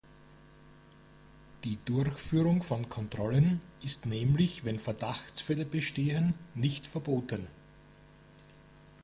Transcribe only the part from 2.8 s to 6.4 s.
Kontrollen ist nämlich, wenn Verdachtsfälle bestehen,